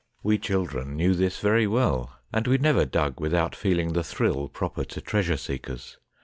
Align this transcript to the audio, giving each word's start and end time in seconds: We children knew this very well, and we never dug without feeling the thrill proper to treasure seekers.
We 0.23 0.39
children 0.39 0.95
knew 0.97 1.13
this 1.13 1.37
very 1.37 1.67
well, 1.67 2.15
and 2.33 2.47
we 2.47 2.57
never 2.57 2.85
dug 2.85 3.19
without 3.21 3.55
feeling 3.55 3.93
the 3.93 4.03
thrill 4.03 4.47
proper 4.49 4.83
to 4.83 4.99
treasure 4.99 5.37
seekers. 5.37 5.99